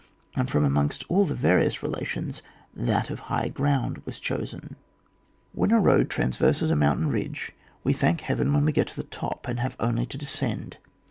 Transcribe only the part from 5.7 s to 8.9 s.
a road traverses a mountain ridge, we thank heaven when we get